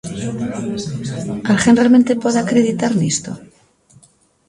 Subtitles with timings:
[1.51, 3.31] Alguén realmente pode acreditar nisto?